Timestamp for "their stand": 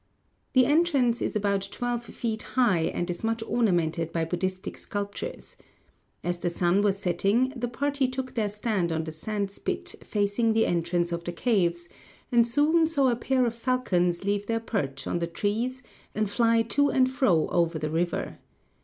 8.33-8.91